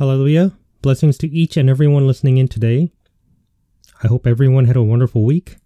Hallelujah. 0.00 0.52
Blessings 0.80 1.18
to 1.18 1.28
each 1.28 1.58
and 1.58 1.68
everyone 1.68 2.06
listening 2.06 2.38
in 2.38 2.48
today. 2.48 2.90
I 4.02 4.06
hope 4.06 4.26
everyone 4.26 4.64
had 4.64 4.76
a 4.76 4.82
wonderful 4.82 5.24
week. 5.24 5.58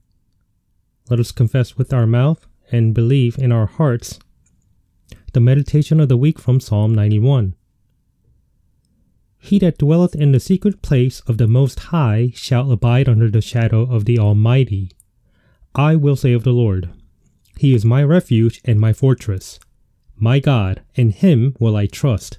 Let 1.08 1.20
us 1.20 1.30
confess 1.30 1.76
with 1.76 1.92
our 1.92 2.04
mouth 2.04 2.44
and 2.72 2.92
believe 2.92 3.38
in 3.38 3.52
our 3.52 3.66
hearts 3.66 4.18
the 5.34 5.38
meditation 5.38 6.00
of 6.00 6.08
the 6.08 6.16
week 6.16 6.40
from 6.40 6.58
Psalm 6.58 6.92
91. 6.92 7.54
He 9.38 9.60
that 9.60 9.78
dwelleth 9.78 10.16
in 10.16 10.32
the 10.32 10.40
secret 10.40 10.82
place 10.82 11.20
of 11.28 11.38
the 11.38 11.46
Most 11.46 11.78
High 11.78 12.32
shall 12.34 12.72
abide 12.72 13.08
under 13.08 13.30
the 13.30 13.40
shadow 13.40 13.82
of 13.82 14.04
the 14.04 14.18
Almighty. 14.18 14.90
I 15.76 15.94
will 15.94 16.16
say 16.16 16.32
of 16.32 16.42
the 16.42 16.50
Lord, 16.50 16.90
He 17.56 17.72
is 17.72 17.84
my 17.84 18.02
refuge 18.02 18.60
and 18.64 18.80
my 18.80 18.92
fortress. 18.92 19.60
My 20.16 20.40
God, 20.40 20.82
in 20.96 21.10
Him 21.10 21.54
will 21.60 21.76
I 21.76 21.86
trust. 21.86 22.38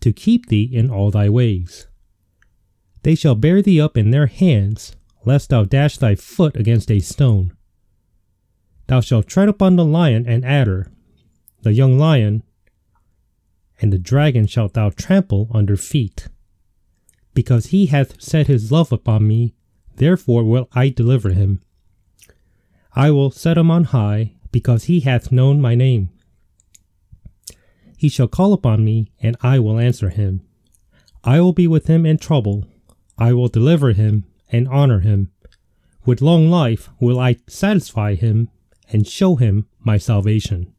to 0.00 0.12
keep 0.12 0.46
thee 0.46 0.68
in 0.70 0.90
all 0.90 1.10
thy 1.10 1.28
ways. 1.28 1.86
They 3.02 3.14
shall 3.14 3.34
bear 3.34 3.62
thee 3.62 3.80
up 3.80 3.96
in 3.96 4.10
their 4.10 4.26
hands, 4.26 4.96
lest 5.24 5.50
thou 5.50 5.64
dash 5.64 5.98
thy 5.98 6.14
foot 6.14 6.56
against 6.56 6.90
a 6.90 7.00
stone. 7.00 7.52
Thou 8.86 9.00
shalt 9.00 9.26
tread 9.26 9.48
upon 9.48 9.76
the 9.76 9.84
lion 9.84 10.26
and 10.26 10.44
adder, 10.44 10.90
the 11.62 11.72
young 11.72 11.98
lion 11.98 12.42
and 13.80 13.92
the 13.92 13.98
dragon 13.98 14.46
shalt 14.46 14.74
thou 14.74 14.90
trample 14.90 15.48
under 15.52 15.76
feet. 15.76 16.28
Because 17.34 17.66
he 17.66 17.86
hath 17.86 18.20
set 18.20 18.46
his 18.46 18.72
love 18.72 18.92
upon 18.92 19.26
me, 19.26 19.54
therefore 19.96 20.44
will 20.44 20.68
I 20.72 20.88
deliver 20.88 21.30
him. 21.30 21.60
I 22.94 23.10
will 23.10 23.30
set 23.30 23.58
him 23.58 23.70
on 23.70 23.84
high, 23.84 24.32
because 24.50 24.84
he 24.84 25.00
hath 25.00 25.30
known 25.30 25.60
my 25.60 25.74
name. 25.74 26.10
He 27.98 28.08
shall 28.08 28.28
call 28.28 28.52
upon 28.52 28.84
me, 28.84 29.10
and 29.20 29.36
I 29.42 29.58
will 29.58 29.76
answer 29.76 30.08
him. 30.08 30.42
I 31.24 31.40
will 31.40 31.52
be 31.52 31.66
with 31.66 31.88
him 31.88 32.06
in 32.06 32.16
trouble. 32.16 32.64
I 33.18 33.32
will 33.32 33.48
deliver 33.48 33.92
him 33.92 34.24
and 34.52 34.68
honor 34.68 35.00
him. 35.00 35.32
With 36.06 36.22
long 36.22 36.48
life 36.48 36.88
will 37.00 37.18
I 37.18 37.38
satisfy 37.48 38.14
him 38.14 38.50
and 38.88 39.06
show 39.06 39.34
him 39.34 39.66
my 39.80 39.98
salvation. 39.98 40.72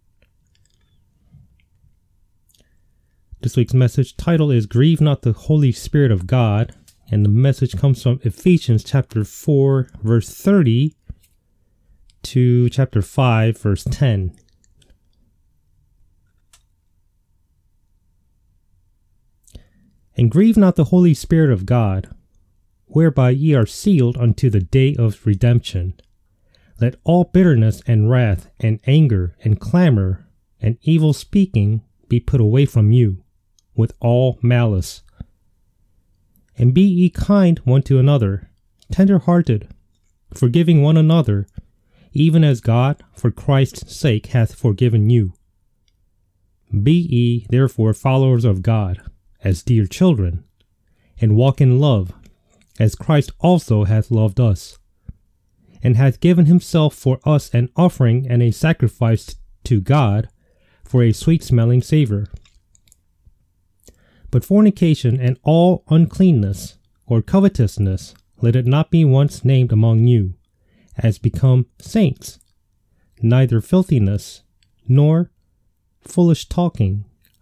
This 3.42 3.58
week's 3.58 3.74
message 3.74 4.16
title 4.16 4.50
is 4.50 4.66
Grieve 4.66 5.02
Not 5.02 5.24
the 5.24 5.34
Holy 5.34 5.74
Spirit 5.74 6.12
of 6.12 6.26
God, 6.26 6.74
and 7.12 7.26
the 7.26 7.30
message 7.30 7.76
comes 7.76 8.02
from 8.02 8.22
Ephesians 8.24 8.82
chapter 8.82 9.26
4, 9.26 9.90
verse 10.02 10.34
30 10.34 10.96
to 12.24 12.70
chapter 12.70 13.02
5, 13.02 13.58
verse 13.58 13.84
10. 13.84 14.38
And 20.20 20.30
grieve 20.30 20.58
not 20.58 20.76
the 20.76 20.92
Holy 20.92 21.14
Spirit 21.14 21.50
of 21.50 21.66
God, 21.66 22.14
whereby 22.88 23.30
ye 23.30 23.54
are 23.54 23.66
sealed 23.66 24.18
unto 24.18 24.50
the 24.50 24.60
day 24.60 24.94
of 24.96 25.26
redemption. 25.26 25.94
Let 26.82 26.98
all 27.06 27.24
bitterness 27.24 27.82
and 27.88 28.10
wrath 28.10 28.50
and 28.60 28.82
anger 28.86 29.38
and 29.46 29.62
clamor 29.62 30.28
and 30.60 30.78
evil 30.82 31.14
speaking 31.14 31.84
be 32.10 32.20
put 32.20 32.42
away 32.42 32.66
from 32.66 32.92
you 32.92 33.24
with 33.78 33.94
all 34.02 34.38
malice. 34.42 35.04
And 36.58 36.74
be 36.74 36.82
ye 36.82 37.10
kind 37.10 37.58
one 37.60 37.84
to 37.84 37.98
another, 37.98 38.52
tender 38.92 39.20
hearted, 39.20 39.70
forgiving 40.34 40.82
one 40.82 40.98
another, 40.98 41.48
even 42.12 42.44
as 42.44 42.60
God 42.60 43.02
for 43.16 43.32
Christ's 43.32 43.96
sake 43.96 44.26
hath 44.26 44.54
forgiven 44.54 45.10
you. 45.10 45.32
Be 46.84 46.92
ye 46.92 47.48
therefore 47.50 47.94
followers 47.94 48.44
of 48.44 48.62
God, 48.62 49.02
as 49.44 49.64
dear 49.64 49.86
children, 49.86 50.44
and 51.20 51.36
walk 51.36 51.62
in 51.62 51.80
love, 51.80 52.14
as 52.80 52.96
Christ 52.96 53.32
also 53.40 53.84
hath 53.86 54.12
loved 54.12 54.40
us, 54.40 54.78
and 55.82 55.96
hath 55.96 56.20
given 56.20 56.46
himself 56.46 56.94
for 56.94 57.20
us 57.26 57.54
an 57.54 57.70
offering 57.76 58.28
and 58.30 58.42
a 58.42 58.52
sacrifice 58.52 59.36
to 59.64 59.82
God 59.82 60.30
for 60.84 61.04
a 61.04 61.12
sweet 61.12 61.44
smelling 61.44 61.82
savour. 61.82 62.28
But 64.32 64.46
fornication 64.46 65.20
and 65.20 65.38
all 65.44 65.84
uncleanness 65.90 66.78
or 67.06 67.22
covetousness 67.22 68.14
let 68.42 68.56
it 68.56 68.66
not 68.66 68.92
be 68.92 69.04
once 69.04 69.44
named 69.44 69.72
among 69.72 70.08
you, 70.08 70.36
as 70.98 71.18
become 71.18 71.66
saints, 71.80 72.40
neither 73.22 73.62
filthiness, 73.62 74.44
nor 74.88 75.32
foolish 76.02 76.48
talking, 76.48 77.06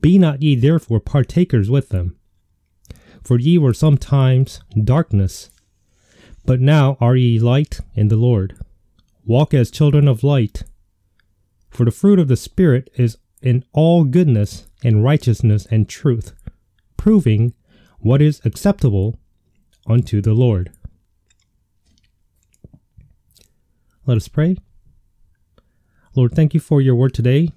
Be 0.00 0.18
not 0.18 0.42
ye 0.42 0.54
therefore 0.54 1.00
partakers 1.00 1.70
with 1.70 1.90
them. 1.90 2.16
For 3.22 3.38
ye 3.38 3.58
were 3.58 3.74
sometimes 3.74 4.60
darkness, 4.82 5.50
but 6.46 6.60
now 6.60 6.96
are 7.00 7.16
ye 7.16 7.38
light 7.38 7.80
in 7.94 8.08
the 8.08 8.16
Lord. 8.16 8.58
Walk 9.24 9.52
as 9.52 9.70
children 9.70 10.08
of 10.08 10.24
light. 10.24 10.64
For 11.68 11.84
the 11.84 11.90
fruit 11.90 12.18
of 12.18 12.28
the 12.28 12.36
Spirit 12.36 12.90
is 12.94 13.18
in 13.42 13.64
all 13.72 14.04
goodness 14.04 14.66
and 14.82 15.04
righteousness 15.04 15.66
and 15.70 15.88
truth, 15.88 16.32
proving 16.96 17.54
what 17.98 18.22
is 18.22 18.40
acceptable 18.44 19.18
unto 19.86 20.20
the 20.20 20.34
Lord. 20.34 20.72
Let 24.06 24.16
us 24.16 24.28
pray. 24.28 24.56
Lord, 26.16 26.32
thank 26.32 26.54
you 26.54 26.60
for 26.60 26.80
your 26.80 26.94
word 26.94 27.14
today. 27.14 27.50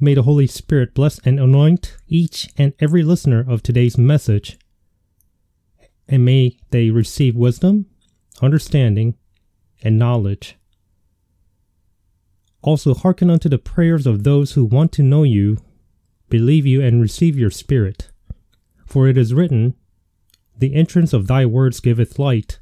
May 0.00 0.14
the 0.14 0.22
Holy 0.22 0.46
Spirit 0.46 0.94
bless 0.94 1.18
and 1.20 1.40
anoint 1.40 1.96
each 2.06 2.48
and 2.56 2.72
every 2.78 3.02
listener 3.02 3.44
of 3.46 3.62
today's 3.62 3.98
message, 3.98 4.58
and 6.08 6.24
may 6.24 6.58
they 6.70 6.90
receive 6.90 7.34
wisdom, 7.34 7.86
understanding, 8.40 9.16
and 9.82 9.98
knowledge 9.98 10.58
also, 12.62 12.92
hearken 12.94 13.30
unto 13.30 13.48
the 13.48 13.58
prayers 13.58 14.06
of 14.06 14.24
those 14.24 14.52
who 14.52 14.64
want 14.64 14.92
to 14.92 15.02
know 15.02 15.22
you, 15.22 15.58
believe 16.28 16.66
you, 16.66 16.82
and 16.82 17.00
receive 17.00 17.38
your 17.38 17.50
Spirit. 17.50 18.10
For 18.84 19.06
it 19.06 19.16
is 19.16 19.32
written, 19.32 19.74
The 20.58 20.74
entrance 20.74 21.12
of 21.12 21.28
thy 21.28 21.46
words 21.46 21.80
giveth 21.80 22.18
light, 22.18 22.58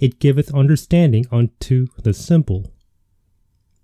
it 0.00 0.18
giveth 0.18 0.52
understanding 0.54 1.26
unto 1.30 1.88
the 2.02 2.14
simple. 2.14 2.72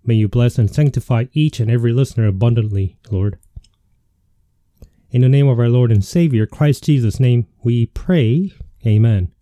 May 0.05 0.15
you 0.15 0.29
bless 0.29 0.59
and 0.59 0.73
sanctify 0.73 1.27
each 1.33 1.61
and 1.61 1.71
every 1.71 1.93
listener 1.93 2.27
abundantly, 2.27 2.99
Lord. 3.11 3.39
In 5.11 5.23
the 5.23 5.29
name 5.29 5.49
of 5.49 5.59
our 5.59 5.69
Lord 5.69 5.91
and 5.91 6.05
Savior, 6.05 6.47
Christ 6.47 6.85
Jesus' 6.85 7.21
name, 7.21 7.47
we 7.63 7.87
pray. 7.87 8.53
Amen. 8.87 9.33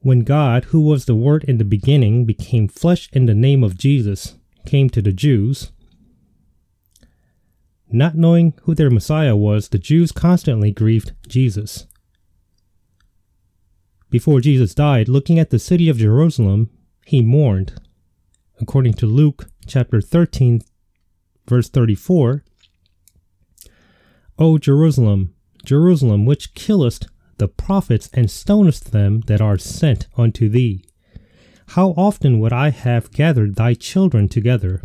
When 0.00 0.20
God, 0.20 0.66
who 0.66 0.80
was 0.80 1.06
the 1.06 1.16
Word 1.16 1.42
in 1.44 1.58
the 1.58 1.64
beginning, 1.64 2.24
became 2.24 2.68
flesh 2.68 3.08
in 3.12 3.26
the 3.26 3.34
name 3.34 3.64
of 3.64 3.76
Jesus, 3.76 4.36
came 4.64 4.88
to 4.90 5.02
the 5.02 5.12
Jews, 5.12 5.72
not 7.90 8.16
knowing 8.16 8.54
who 8.62 8.74
their 8.74 8.90
Messiah 8.90 9.34
was, 9.34 9.68
the 9.68 9.78
Jews 9.78 10.12
constantly 10.12 10.70
grieved 10.70 11.12
Jesus. 11.26 11.86
Before 14.10 14.40
Jesus 14.40 14.74
died, 14.74 15.08
looking 15.08 15.38
at 15.38 15.50
the 15.50 15.58
city 15.58 15.88
of 15.88 15.98
Jerusalem, 15.98 16.70
he 17.04 17.22
mourned. 17.22 17.80
According 18.60 18.94
to 18.94 19.06
Luke 19.06 19.46
chapter 19.66 20.00
13, 20.00 20.62
verse 21.46 21.68
34, 21.68 22.44
O 24.38 24.58
Jerusalem, 24.58 25.34
Jerusalem, 25.64 26.24
which 26.24 26.54
killest 26.54 27.08
the 27.38 27.48
prophets 27.48 28.08
and 28.12 28.30
stonest 28.30 28.92
them 28.92 29.20
that 29.26 29.40
are 29.40 29.58
sent 29.58 30.06
unto 30.16 30.48
thee. 30.48 30.84
How 31.70 31.90
often 31.96 32.38
would 32.38 32.52
I 32.52 32.70
have 32.70 33.10
gathered 33.10 33.56
thy 33.56 33.74
children 33.74 34.28
together, 34.28 34.82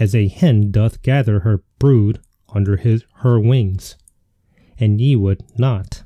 as 0.00 0.14
a 0.14 0.28
hen 0.28 0.70
doth 0.70 1.02
gather 1.02 1.40
her 1.40 1.62
brood 1.78 2.20
under 2.48 2.76
his, 2.76 3.04
her 3.16 3.38
wings, 3.38 3.96
and 4.78 5.00
ye 5.00 5.16
would 5.16 5.44
not. 5.58 5.97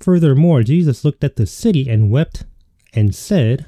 Furthermore, 0.00 0.62
Jesus 0.62 1.04
looked 1.04 1.24
at 1.24 1.36
the 1.36 1.46
city 1.46 1.88
and 1.88 2.10
wept 2.10 2.44
and 2.92 3.14
said, 3.14 3.66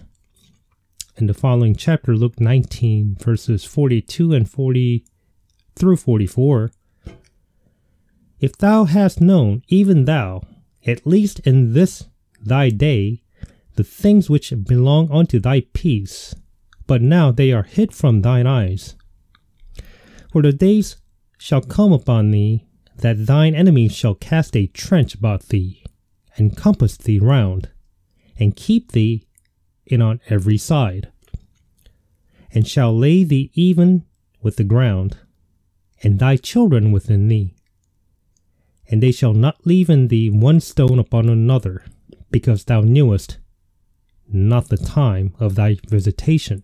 in 1.16 1.26
the 1.26 1.34
following 1.34 1.76
chapter, 1.76 2.16
Luke 2.16 2.40
19, 2.40 3.16
verses 3.20 3.64
42 3.64 4.32
and 4.32 4.50
40 4.50 5.04
through 5.76 5.96
44, 5.96 6.72
if 8.40 8.58
thou 8.58 8.84
hast 8.84 9.20
known, 9.20 9.62
even 9.68 10.06
thou, 10.06 10.42
at 10.84 11.06
least 11.06 11.38
in 11.40 11.72
this 11.72 12.08
thy 12.42 12.68
day, 12.68 13.22
the 13.76 13.84
things 13.84 14.28
which 14.28 14.52
belong 14.64 15.10
unto 15.10 15.38
thy 15.38 15.60
peace, 15.72 16.34
but 16.86 17.00
now 17.00 17.30
they 17.30 17.52
are 17.52 17.62
hid 17.62 17.94
from 17.94 18.22
thine 18.22 18.46
eyes. 18.46 18.96
For 20.32 20.42
the 20.42 20.52
days 20.52 20.96
shall 21.38 21.62
come 21.62 21.92
upon 21.92 22.32
thee 22.32 22.66
that 22.96 23.26
thine 23.26 23.54
enemies 23.54 23.94
shall 23.94 24.16
cast 24.16 24.56
a 24.56 24.66
trench 24.66 25.14
about 25.14 25.48
thee, 25.48 25.83
and 26.36 26.56
compass 26.56 26.96
thee 26.96 27.18
round, 27.18 27.70
and 28.38 28.56
keep 28.56 28.92
thee 28.92 29.26
in 29.86 30.02
on 30.02 30.20
every 30.28 30.58
side, 30.58 31.10
and 32.52 32.66
shall 32.66 32.96
lay 32.96 33.24
thee 33.24 33.50
even 33.54 34.04
with 34.42 34.56
the 34.56 34.64
ground, 34.64 35.18
and 36.02 36.18
thy 36.18 36.36
children 36.36 36.92
within 36.92 37.28
thee 37.28 37.54
and 38.88 39.02
they 39.02 39.12
shall 39.12 39.34
not 39.34 39.66
leave 39.66 39.88
in 39.88 40.08
thee 40.08 40.30
one 40.30 40.60
stone 40.60 40.98
upon 40.98 41.28
another, 41.28 41.84
because 42.30 42.64
thou 42.64 42.80
knewest 42.80 43.38
not 44.26 44.68
the 44.68 44.76
time 44.76 45.34
of 45.38 45.54
thy 45.54 45.76
visitation. 45.88 46.62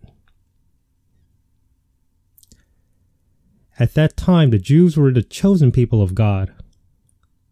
At 3.79 3.93
that 3.95 4.17
time, 4.17 4.51
the 4.51 4.59
Jews 4.59 4.97
were 4.97 5.11
the 5.11 5.23
chosen 5.23 5.71
people 5.71 6.01
of 6.01 6.13
God. 6.13 6.53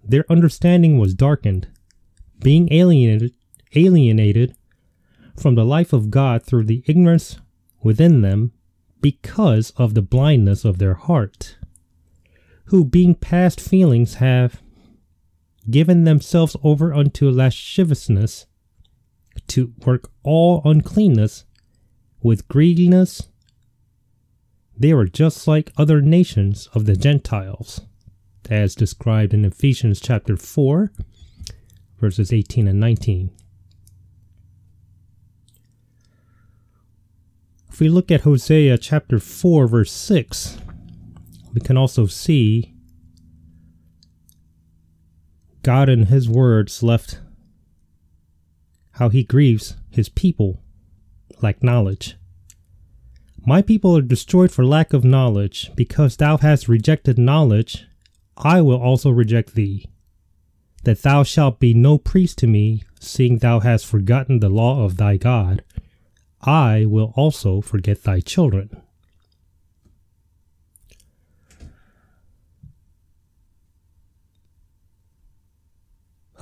Their 0.03 0.25
understanding 0.29 0.99
was 0.99 1.13
darkened, 1.13 1.67
being 2.41 2.71
alienated, 2.71 3.33
alienated 3.75 4.55
from 5.37 5.55
the 5.55 5.65
life 5.65 5.93
of 5.93 6.11
God 6.11 6.43
through 6.43 6.65
the 6.65 6.83
ignorance 6.87 7.39
within 7.81 8.21
them 8.21 8.51
because 9.01 9.71
of 9.77 9.93
the 9.93 10.01
blindness 10.01 10.65
of 10.65 10.77
their 10.77 10.95
heart 10.95 11.57
who, 12.69 12.85
being 12.85 13.15
past 13.15 13.59
feelings, 13.59 14.15
have 14.15 14.61
given 15.69 16.03
themselves 16.03 16.55
over 16.63 16.93
unto 16.93 17.29
lasciviousness, 17.29 18.45
to 19.47 19.73
work 19.85 20.11
all 20.23 20.61
uncleanness 20.65 21.45
with 22.21 22.47
greediness. 22.47 23.29
They 24.77 24.93
were 24.93 25.07
just 25.07 25.47
like 25.47 25.73
other 25.77 25.99
nations 26.01 26.69
of 26.73 26.85
the 26.85 26.95
Gentiles, 26.95 27.81
as 28.49 28.75
described 28.75 29.33
in 29.33 29.45
Ephesians 29.45 29.99
chapter 29.99 30.37
4, 30.37 30.91
verses 31.99 32.33
18 32.33 32.67
and 32.67 32.79
19. 32.79 33.31
If 37.69 37.79
we 37.79 37.89
look 37.89 38.11
at 38.11 38.21
Hosea 38.21 38.77
chapter 38.77 39.19
4, 39.19 39.67
verse 39.67 39.91
6, 39.91 40.57
we 41.53 41.61
can 41.61 41.77
also 41.77 42.07
see 42.07 42.73
God 45.63 45.89
in 45.89 46.05
His 46.07 46.27
words 46.27 46.83
left 46.83 47.19
how 48.93 49.09
He 49.09 49.23
grieves 49.23 49.75
His 49.89 50.09
people 50.09 50.61
like 51.41 51.63
knowledge. 51.63 52.17
My 53.45 53.61
people 53.61 53.95
are 53.97 54.01
destroyed 54.01 54.51
for 54.51 54.65
lack 54.65 54.93
of 54.93 55.03
knowledge. 55.03 55.71
Because 55.75 56.17
thou 56.17 56.37
hast 56.37 56.67
rejected 56.67 57.17
knowledge, 57.17 57.87
I 58.37 58.61
will 58.61 58.81
also 58.81 59.09
reject 59.09 59.55
thee. 59.55 59.85
That 60.83 61.01
thou 61.01 61.23
shalt 61.23 61.59
be 61.59 61.73
no 61.73 61.97
priest 61.97 62.37
to 62.39 62.47
me, 62.47 62.83
seeing 62.99 63.37
thou 63.39 63.59
hast 63.59 63.85
forgotten 63.85 64.39
the 64.39 64.49
law 64.49 64.85
of 64.85 64.97
thy 64.97 65.17
God, 65.17 65.63
I 66.41 66.85
will 66.85 67.13
also 67.15 67.61
forget 67.61 68.03
thy 68.03 68.21
children. 68.21 68.81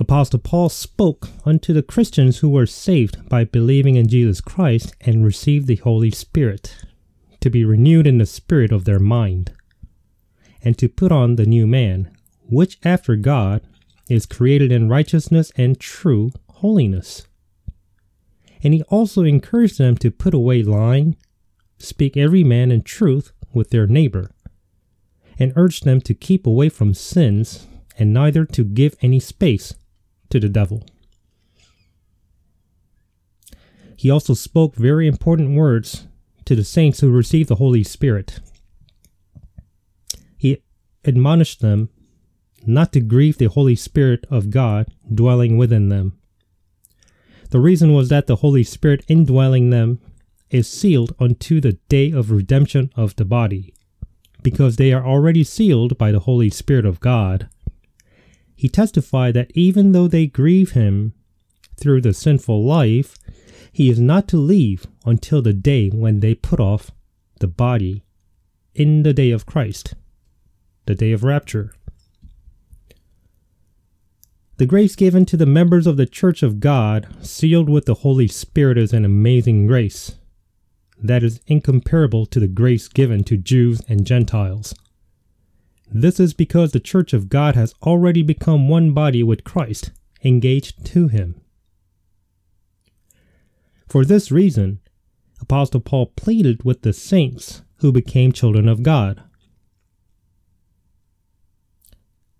Apostle 0.00 0.38
Paul 0.38 0.68
spoke 0.68 1.28
unto 1.44 1.72
the 1.72 1.82
Christians 1.82 2.38
who 2.38 2.48
were 2.48 2.66
saved 2.66 3.28
by 3.28 3.42
believing 3.42 3.96
in 3.96 4.06
Jesus 4.06 4.40
Christ 4.40 4.94
and 5.00 5.24
received 5.24 5.66
the 5.66 5.76
Holy 5.76 6.12
Spirit, 6.12 6.76
to 7.40 7.50
be 7.50 7.64
renewed 7.64 8.06
in 8.06 8.18
the 8.18 8.26
spirit 8.26 8.70
of 8.70 8.84
their 8.84 9.00
mind, 9.00 9.52
and 10.62 10.78
to 10.78 10.88
put 10.88 11.10
on 11.10 11.34
the 11.34 11.46
new 11.46 11.66
man, 11.66 12.16
which 12.48 12.78
after 12.84 13.16
God 13.16 13.62
is 14.08 14.26
created 14.26 14.72
in 14.72 14.88
righteousness 14.88 15.52
and 15.56 15.78
true 15.78 16.30
holiness. 16.50 17.26
And 18.62 18.74
he 18.74 18.82
also 18.84 19.22
encouraged 19.22 19.78
them 19.78 19.96
to 19.98 20.10
put 20.10 20.34
away 20.34 20.62
lying, 20.62 21.16
speak 21.78 22.16
every 22.16 22.42
man 22.42 22.70
in 22.72 22.82
truth 22.82 23.32
with 23.52 23.70
their 23.70 23.86
neighbor, 23.86 24.30
and 25.38 25.52
urged 25.54 25.84
them 25.84 26.00
to 26.02 26.14
keep 26.14 26.46
away 26.46 26.68
from 26.68 26.94
sins 26.94 27.66
and 27.98 28.12
neither 28.12 28.44
to 28.44 28.64
give 28.64 28.96
any 29.02 29.20
space 29.20 29.74
to 30.30 30.40
the 30.40 30.48
devil. 30.48 30.84
He 33.96 34.10
also 34.10 34.34
spoke 34.34 34.76
very 34.76 35.08
important 35.08 35.56
words 35.56 36.06
to 36.44 36.54
the 36.54 36.64
saints 36.64 37.00
who 37.00 37.10
received 37.10 37.48
the 37.48 37.56
Holy 37.56 37.82
Spirit. 37.82 38.40
He 40.36 40.62
admonished 41.04 41.60
them 41.60 41.90
not 42.66 42.92
to 42.92 43.00
grieve 43.00 43.38
the 43.38 43.46
Holy 43.46 43.76
Spirit 43.76 44.26
of 44.30 44.50
God 44.50 44.86
dwelling 45.12 45.56
within 45.56 45.88
them. 45.88 46.18
The 47.50 47.60
reason 47.60 47.92
was 47.92 48.08
that 48.08 48.26
the 48.26 48.36
Holy 48.36 48.64
Spirit 48.64 49.04
indwelling 49.08 49.70
them 49.70 50.00
is 50.50 50.68
sealed 50.68 51.14
unto 51.18 51.60
the 51.60 51.74
day 51.88 52.10
of 52.10 52.30
redemption 52.30 52.90
of 52.96 53.16
the 53.16 53.24
body, 53.24 53.74
because 54.42 54.76
they 54.76 54.92
are 54.92 55.06
already 55.06 55.44
sealed 55.44 55.96
by 55.96 56.12
the 56.12 56.20
Holy 56.20 56.50
Spirit 56.50 56.84
of 56.84 57.00
God 57.00 57.48
he 58.58 58.68
testified 58.68 59.34
that 59.34 59.52
even 59.54 59.92
though 59.92 60.08
they 60.08 60.26
grieve 60.26 60.72
him 60.72 61.12
through 61.76 62.00
the 62.00 62.12
sinful 62.12 62.64
life, 62.64 63.16
he 63.70 63.88
is 63.88 64.00
not 64.00 64.26
to 64.26 64.36
leave 64.36 64.84
until 65.06 65.40
the 65.40 65.52
day 65.52 65.90
when 65.90 66.18
they 66.18 66.34
put 66.34 66.58
off 66.58 66.90
the 67.38 67.46
body 67.46 68.02
in 68.74 69.04
the 69.04 69.12
day 69.12 69.30
of 69.30 69.46
Christ, 69.46 69.94
the 70.86 70.96
day 70.96 71.12
of 71.12 71.22
rapture. 71.22 71.72
The 74.58 74.66
grace 74.66 74.96
given 74.96 75.24
to 75.26 75.36
the 75.36 75.46
members 75.46 75.86
of 75.86 75.96
the 75.96 76.04
Church 76.04 76.42
of 76.42 76.58
God, 76.58 77.06
sealed 77.24 77.68
with 77.68 77.86
the 77.86 77.94
Holy 77.94 78.26
Spirit, 78.26 78.76
is 78.76 78.92
an 78.92 79.04
amazing 79.04 79.68
grace 79.68 80.16
that 81.00 81.22
is 81.22 81.40
incomparable 81.46 82.26
to 82.26 82.40
the 82.40 82.48
grace 82.48 82.88
given 82.88 83.22
to 83.22 83.36
Jews 83.36 83.80
and 83.88 84.04
Gentiles. 84.04 84.74
This 85.88 86.18
is 86.18 86.34
because 86.34 86.72
the 86.72 86.80
church 86.80 87.12
of 87.12 87.28
God 87.28 87.54
has 87.54 87.72
already 87.84 88.20
become 88.22 88.68
one 88.68 88.90
body 88.90 89.22
with 89.22 89.44
Christ, 89.44 89.92
engaged 90.24 90.84
to 90.86 91.06
him. 91.06 91.40
For 93.88 94.04
this 94.04 94.32
reason, 94.32 94.80
Apostle 95.40 95.78
Paul 95.78 96.06
pleaded 96.16 96.64
with 96.64 96.82
the 96.82 96.92
saints 96.92 97.62
who 97.76 97.92
became 97.92 98.32
children 98.32 98.68
of 98.68 98.82
God. 98.82 99.22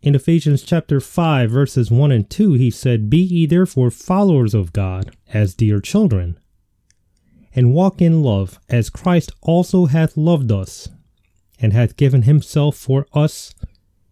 In 0.01 0.15
Ephesians 0.15 0.63
chapter 0.63 1.01
5 1.01 1.51
verses 1.51 1.91
1 1.91 2.13
and 2.13 2.31
2 2.31 2.53
he 2.53 2.71
said, 2.71 3.11
"Be 3.11 3.19
ye 3.19 3.47
therefore 3.47 3.91
followers 3.91 4.55
of 4.55 4.73
God 4.73 5.17
as 5.33 5.55
dear 5.55 5.81
children, 5.81 6.39
and 7.53 7.75
walk 7.75 8.01
in 8.01 8.23
love, 8.23 8.61
as 8.69 8.91
Christ 8.91 9.33
also 9.43 9.87
hath 9.87 10.17
loved 10.17 10.53
us, 10.53 10.89
and 11.59 11.73
hath 11.73 11.97
given 11.97 12.23
himself 12.23 12.77
for 12.77 13.09
us 13.13 13.53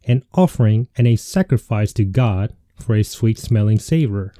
an 0.06 0.24
offering 0.34 0.88
and 0.96 1.06
a 1.06 1.14
sacrifice 1.14 1.92
to 1.92 2.04
God 2.04 2.52
for 2.74 2.96
a 2.96 3.04
sweet 3.04 3.38
smelling 3.38 3.78
savor. 3.78 4.34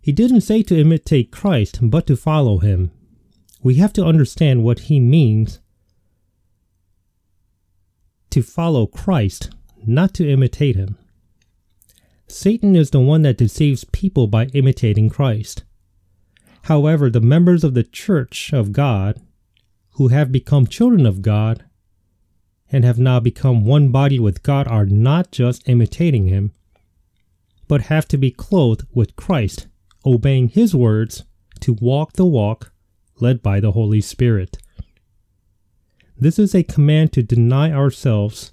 He 0.00 0.12
didn't 0.12 0.40
say 0.40 0.62
to 0.62 0.78
imitate 0.78 1.30
Christ, 1.30 1.80
but 1.82 2.06
to 2.06 2.16
follow 2.16 2.58
him. 2.58 2.92
We 3.62 3.74
have 3.74 3.92
to 3.92 4.06
understand 4.06 4.64
what 4.64 4.78
he 4.80 5.00
means 5.00 5.60
to 8.30 8.42
follow 8.42 8.86
Christ, 8.86 9.50
not 9.86 10.14
to 10.14 10.28
imitate 10.28 10.76
him. 10.76 10.98
Satan 12.26 12.76
is 12.76 12.90
the 12.90 13.00
one 13.00 13.22
that 13.22 13.38
deceives 13.38 13.84
people 13.84 14.26
by 14.26 14.46
imitating 14.46 15.08
Christ. 15.08 15.64
However, 16.62 17.08
the 17.08 17.20
members 17.20 17.64
of 17.64 17.74
the 17.74 17.82
Church 17.82 18.52
of 18.52 18.72
God, 18.72 19.20
who 19.92 20.08
have 20.08 20.30
become 20.30 20.66
children 20.66 21.06
of 21.06 21.22
God 21.22 21.64
and 22.70 22.84
have 22.84 22.98
now 22.98 23.18
become 23.18 23.64
one 23.64 23.88
body 23.88 24.18
with 24.18 24.42
God, 24.42 24.68
are 24.68 24.84
not 24.84 25.32
just 25.32 25.66
imitating 25.66 26.28
Him, 26.28 26.52
but 27.66 27.82
have 27.82 28.06
to 28.08 28.18
be 28.18 28.30
clothed 28.30 28.86
with 28.92 29.16
Christ, 29.16 29.66
obeying 30.04 30.48
His 30.48 30.74
words 30.74 31.24
to 31.60 31.72
walk 31.72 32.12
the 32.12 32.26
walk 32.26 32.72
led 33.20 33.42
by 33.42 33.60
the 33.60 33.72
Holy 33.72 34.02
Spirit. 34.02 34.58
This 36.20 36.38
is 36.38 36.54
a 36.54 36.64
command 36.64 37.12
to 37.12 37.22
deny 37.22 37.70
ourselves 37.70 38.52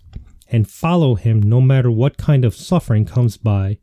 and 0.52 0.70
follow 0.70 1.16
him 1.16 1.42
no 1.42 1.60
matter 1.60 1.90
what 1.90 2.18
kind 2.18 2.46
of 2.46 2.56
suffering 2.56 3.06
comes 3.06 3.38
by, 3.38 3.80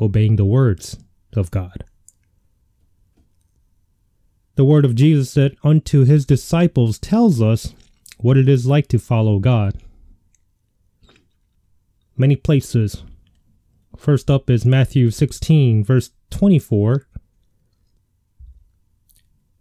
obeying 0.00 0.36
the 0.36 0.44
words 0.44 0.96
of 1.34 1.50
God. 1.50 1.84
The 4.54 4.64
word 4.64 4.84
of 4.84 4.94
Jesus 4.94 5.30
said 5.30 5.56
unto 5.64 6.04
his 6.04 6.24
disciples 6.24 6.98
tells 6.98 7.42
us 7.42 7.74
what 8.18 8.36
it 8.36 8.48
is 8.48 8.66
like 8.66 8.86
to 8.88 8.98
follow 8.98 9.40
God. 9.40 9.74
Many 12.16 12.36
places. 12.36 13.02
First 13.96 14.30
up 14.30 14.48
is 14.48 14.64
Matthew 14.64 15.10
16, 15.10 15.84
verse 15.84 16.10
24. 16.30 17.05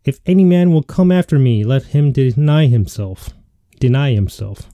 If 0.06 0.20
any 0.28 0.44
man 0.44 0.72
will 0.72 0.84
come 0.84 1.12
after 1.12 1.40
me, 1.40 1.64
let 1.64 1.86
him 1.86 2.12
deny 2.12 2.68
himself, 2.68 3.32
deny 3.80 4.14
himself, 4.14 4.70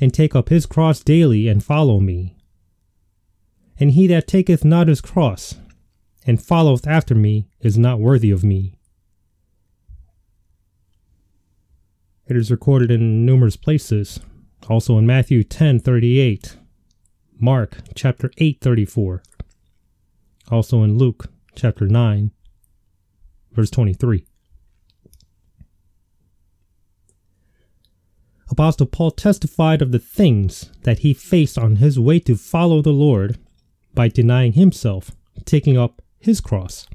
and 0.00 0.14
take 0.14 0.36
up 0.36 0.48
his 0.48 0.64
cross 0.64 1.00
daily 1.00 1.48
and 1.48 1.62
follow 1.62 1.98
me. 1.98 2.36
And 3.80 3.90
he 3.90 4.06
that 4.06 4.28
taketh 4.28 4.64
not 4.64 4.86
his 4.86 5.00
cross, 5.00 5.56
and 6.24 6.40
followeth 6.40 6.86
after 6.86 7.16
me, 7.16 7.48
is 7.60 7.76
not 7.76 7.98
worthy 7.98 8.30
of 8.30 8.44
me. 8.44 8.74
It 12.28 12.36
is 12.36 12.50
recorded 12.50 12.92
in 12.92 13.26
numerous 13.26 13.56
places, 13.56 14.20
also 14.68 14.96
in 14.98 15.04
Matthew 15.04 15.42
10:38, 15.42 16.56
Mark 17.40 17.78
chapter 17.96 18.30
8:34, 18.38 19.20
also 20.48 20.84
in 20.84 20.96
Luke 20.96 21.26
chapter 21.56 21.88
9 21.88 22.30
verse 23.54 23.70
23. 23.70 24.26
Apostle 28.54 28.86
Paul 28.86 29.10
testified 29.10 29.82
of 29.82 29.90
the 29.90 29.98
things 29.98 30.70
that 30.84 31.00
he 31.00 31.12
faced 31.12 31.58
on 31.58 31.76
his 31.76 31.98
way 31.98 32.20
to 32.20 32.36
follow 32.36 32.80
the 32.80 32.92
Lord 32.92 33.36
by 33.94 34.06
denying 34.06 34.52
himself, 34.52 35.10
taking 35.44 35.76
up 35.76 36.00
his 36.20 36.40
cross. 36.40 36.86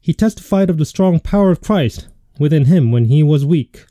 He 0.00 0.12
testified 0.12 0.68
of 0.68 0.78
the 0.78 0.84
strong 0.84 1.20
power 1.20 1.52
of 1.52 1.60
Christ 1.60 2.08
within 2.40 2.64
him 2.64 2.90
when 2.90 3.04
he 3.04 3.22
was 3.22 3.46
weak. 3.46 3.86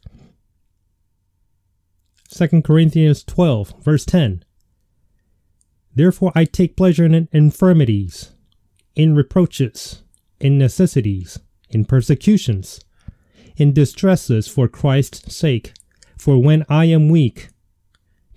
2 2.32 2.62
Corinthians 2.62 3.24
12, 3.24 3.76
verse 3.82 4.04
10. 4.04 4.44
Therefore 5.94 6.34
I 6.36 6.44
take 6.44 6.76
pleasure 6.76 7.06
in 7.06 7.30
infirmities, 7.32 8.34
in 8.94 9.16
reproaches, 9.16 10.04
in 10.38 10.58
necessities, 10.58 11.40
in 11.70 11.86
persecutions 11.86 12.82
in 13.58 13.74
distresses 13.74 14.48
for 14.48 14.68
Christ's 14.68 15.36
sake. 15.36 15.74
For 16.18 16.42
when 16.42 16.66
I 16.70 16.86
am 16.86 17.10
weak, 17.10 17.50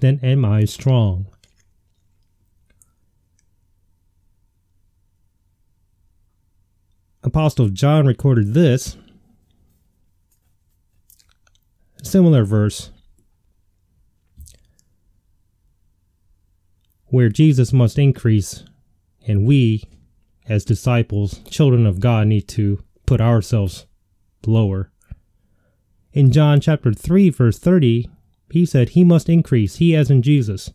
then 0.01 0.21
am 0.23 0.45
I 0.45 0.65
strong. 0.65 1.27
Apostle 7.23 7.69
John 7.69 8.07
recorded 8.07 8.55
this 8.55 8.97
similar 12.03 12.45
verse 12.45 12.91
where 17.07 17.29
Jesus 17.29 17.73
must 17.73 17.99
increase 17.99 18.65
and 19.27 19.45
we 19.45 19.83
as 20.49 20.65
disciples, 20.65 21.41
children 21.51 21.87
of 21.87 22.01
God, 22.01 22.27
need 22.27 22.49
to 22.49 22.83
put 23.07 23.21
ourselves 23.21 23.87
lower. 24.47 24.91
In 26.19 26.33
John 26.33 26.61
chapter 26.61 26.93
3, 26.93 27.31
verse 27.31 27.61
30, 27.61 28.11
he 28.51 28.67
said, 28.67 28.89
He 28.89 29.05
must 29.05 29.29
increase, 29.29 29.77
he 29.77 29.95
as 29.95 30.11
in 30.11 30.21
Jesus. 30.21 30.73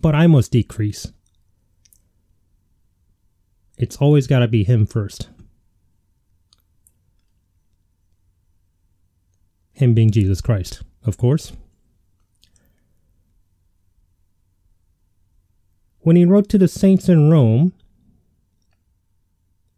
But 0.00 0.16
I 0.16 0.26
must 0.26 0.50
decrease. 0.50 1.12
It's 3.78 3.98
always 3.98 4.26
got 4.26 4.40
to 4.40 4.48
be 4.48 4.64
him 4.64 4.84
first. 4.84 5.28
Him 9.74 9.94
being 9.94 10.10
Jesus 10.10 10.40
Christ, 10.40 10.82
of 11.04 11.16
course. 11.16 11.52
When 16.00 16.16
he 16.16 16.24
wrote 16.24 16.48
to 16.48 16.58
the 16.58 16.66
saints 16.66 17.08
in 17.08 17.30
Rome, 17.30 17.74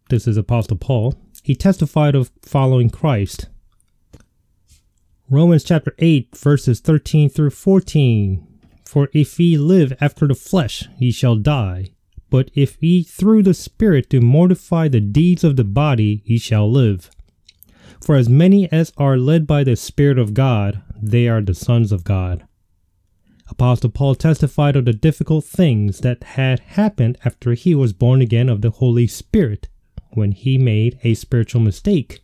this 0.08 0.26
is 0.26 0.38
Apostle 0.38 0.78
Paul, 0.78 1.16
he 1.42 1.56
testified 1.56 2.14
of 2.14 2.30
following 2.40 2.88
Christ. 2.88 3.48
Romans 5.28 5.64
chapter 5.64 5.94
8, 5.98 6.36
verses 6.36 6.78
13 6.80 7.28
through 7.28 7.50
14. 7.50 8.46
For 8.86 9.08
if 9.12 9.40
ye 9.40 9.58
live 9.58 9.92
after 10.00 10.28
the 10.28 10.34
flesh, 10.34 10.88
ye 10.98 11.10
shall 11.10 11.36
die. 11.36 11.88
But 12.30 12.50
if 12.54 12.80
ye 12.80 13.02
through 13.02 13.42
the 13.42 13.54
Spirit 13.54 14.08
do 14.08 14.20
mortify 14.20 14.88
the 14.88 15.00
deeds 15.00 15.42
of 15.42 15.56
the 15.56 15.64
body, 15.64 16.22
ye 16.24 16.38
shall 16.38 16.70
live. 16.70 17.10
For 18.00 18.14
as 18.16 18.28
many 18.28 18.70
as 18.70 18.92
are 18.96 19.16
led 19.16 19.46
by 19.46 19.64
the 19.64 19.76
Spirit 19.76 20.18
of 20.18 20.34
God, 20.34 20.80
they 21.00 21.26
are 21.28 21.40
the 21.40 21.54
sons 21.54 21.90
of 21.90 22.04
God. 22.04 22.46
Apostle 23.48 23.90
Paul 23.90 24.14
testified 24.14 24.76
of 24.76 24.84
the 24.84 24.92
difficult 24.92 25.44
things 25.44 26.00
that 26.00 26.22
had 26.22 26.60
happened 26.60 27.18
after 27.24 27.54
he 27.54 27.74
was 27.74 27.92
born 27.92 28.20
again 28.20 28.48
of 28.48 28.60
the 28.60 28.70
Holy 28.70 29.06
Spirit 29.06 29.68
when 30.14 30.32
he 30.32 30.58
made 30.58 30.98
a 31.02 31.14
spiritual 31.14 31.60
mistake. 31.60 32.20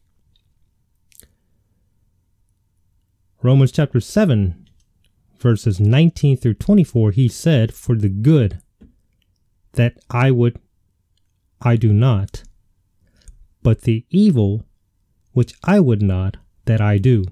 Romans 3.43 3.71
chapter 3.71 4.01
7, 4.01 4.69
verses 5.39 5.79
19 5.79 6.37
through 6.37 6.55
24, 6.55 7.13
he 7.13 7.29
said, 7.29 7.73
For 7.73 7.95
the 7.95 8.09
good 8.09 8.61
that 9.73 9.97
I 10.11 10.31
would, 10.31 10.59
I 11.63 11.77
do 11.77 11.93
not, 11.93 12.43
but 13.63 13.83
the 13.83 14.05
evil 14.11 14.67
which 15.33 15.55
I 15.63 15.79
would 15.79 16.03
not, 16.03 16.37
that 16.65 16.81
I 16.81 16.99
do. 16.99 17.25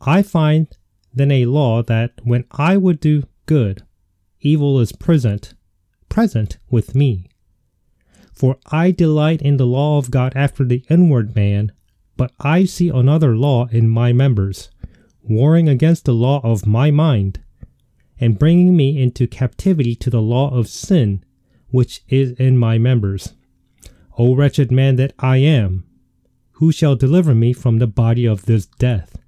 I 0.00 0.22
find 0.22 0.68
then 1.12 1.30
a 1.30 1.46
law 1.46 1.82
that 1.82 2.12
when 2.22 2.44
I 2.52 2.76
would 2.76 3.00
do 3.00 3.24
good, 3.46 3.82
evil 4.40 4.80
is 4.80 4.92
present, 4.92 5.54
present 6.08 6.58
with 6.70 6.94
me. 6.94 7.28
For 8.32 8.56
I 8.70 8.90
delight 8.90 9.42
in 9.42 9.56
the 9.56 9.66
law 9.66 9.98
of 9.98 10.10
God 10.10 10.32
after 10.34 10.64
the 10.64 10.84
inward 10.88 11.34
man, 11.36 11.72
but 12.16 12.32
I 12.40 12.64
see 12.64 12.88
another 12.88 13.36
law 13.36 13.66
in 13.68 13.88
my 13.88 14.12
members, 14.12 14.70
warring 15.22 15.68
against 15.68 16.04
the 16.04 16.14
law 16.14 16.40
of 16.42 16.66
my 16.66 16.90
mind, 16.90 17.40
and 18.18 18.38
bringing 18.38 18.76
me 18.76 19.00
into 19.00 19.26
captivity 19.26 19.94
to 19.96 20.10
the 20.10 20.22
law 20.22 20.50
of 20.54 20.68
sin, 20.68 21.24
which 21.70 22.02
is 22.08 22.32
in 22.32 22.56
my 22.58 22.78
members. 22.78 23.34
O 24.18 24.34
wretched 24.34 24.70
man 24.70 24.96
that 24.96 25.14
I 25.18 25.38
am, 25.38 25.84
who 26.52 26.70
shall 26.70 26.96
deliver 26.96 27.34
me 27.34 27.52
from 27.52 27.78
the 27.78 27.86
body 27.86 28.26
of 28.26 28.46
this 28.46 28.66
death? 28.66 29.18